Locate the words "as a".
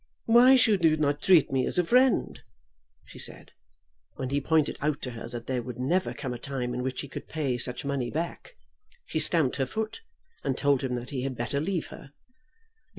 1.67-1.83